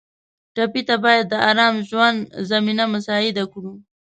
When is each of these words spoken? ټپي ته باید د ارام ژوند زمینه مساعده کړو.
ټپي 0.55 0.81
ته 0.87 0.95
باید 1.05 1.25
د 1.29 1.33
ارام 1.49 1.75
ژوند 1.89 2.19
زمینه 2.49 2.83
مساعده 2.93 3.43
کړو. 3.53 3.73